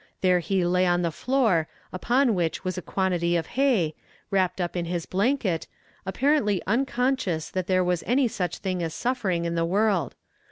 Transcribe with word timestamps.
There 0.21 0.39
he 0.39 0.65
lay 0.65 0.87
on 0.87 1.03
the 1.03 1.11
floor, 1.11 1.67
upon 1.93 2.33
which 2.33 2.63
was 2.63 2.75
a 2.75 2.81
quantity 2.81 3.35
of 3.35 3.45
hay, 3.53 3.93
wrapped 4.31 4.59
up 4.59 4.75
in 4.75 4.85
his 4.85 5.05
blanket, 5.05 5.67
apparently 6.07 6.59
unconscious 6.65 7.51
that 7.51 7.67
there 7.67 7.83
was 7.83 8.03
any 8.07 8.27
such 8.27 8.57
thing 8.57 8.81
as 8.81 8.95
suffering 8.95 9.45
in 9.45 9.53
the 9.53 9.63
world. 9.63 10.15